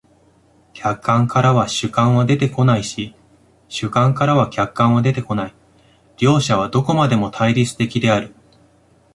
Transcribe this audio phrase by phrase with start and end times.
[0.73, 3.13] 客観からは主観は出てこないし、
[3.67, 5.55] 主観からは客観は出てこない、
[6.17, 8.33] 両者はどこまでも対立的である。